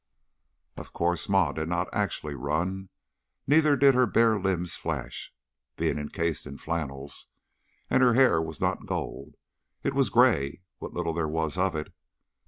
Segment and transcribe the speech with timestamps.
[0.77, 2.89] Of course Ma did not actually run.
[3.45, 5.31] Neither did her bare limbs flash
[5.77, 7.27] being incased in flannels.
[7.87, 9.35] And her hair was not gold.
[9.83, 11.93] It was gray, what little there was of it.